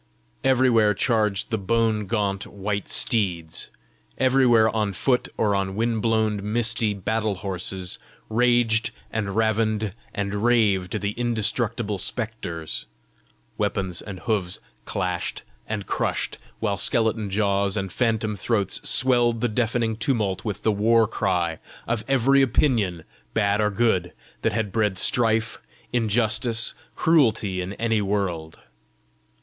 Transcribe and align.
Everywhere 0.43 0.95
charged 0.95 1.51
the 1.51 1.59
bone 1.59 2.07
gaunt 2.07 2.47
white 2.47 2.89
steeds; 2.89 3.69
everywhere 4.17 4.67
on 4.67 4.93
foot 4.93 5.29
or 5.37 5.53
on 5.53 5.75
wind 5.75 6.01
blown 6.01 6.39
misty 6.51 6.95
battle 6.95 7.35
horses, 7.35 7.99
raged 8.27 8.89
and 9.11 9.35
ravened 9.35 9.93
and 10.11 10.43
raved 10.43 11.01
the 11.01 11.11
indestructible 11.11 11.99
spectres; 11.99 12.87
weapons 13.59 14.01
and 14.01 14.21
hoofs 14.21 14.57
clashed 14.85 15.43
and 15.67 15.85
crushed; 15.85 16.39
while 16.59 16.77
skeleton 16.77 17.29
jaws 17.29 17.77
and 17.77 17.91
phantom 17.91 18.35
throats 18.35 18.81
swelled 18.89 19.39
the 19.39 19.47
deafening 19.47 19.95
tumult 19.95 20.43
with 20.43 20.63
the 20.63 20.71
war 20.71 21.07
cry 21.07 21.59
of 21.87 22.03
every 22.07 22.41
opinion, 22.41 23.03
bad 23.35 23.61
or 23.61 23.69
good, 23.69 24.13
that 24.41 24.51
had 24.51 24.71
bred 24.71 24.97
strife, 24.97 25.59
injustice, 25.93 26.73
cruelty 26.95 27.61
in 27.61 27.73
any 27.73 28.01
world. 28.01 28.57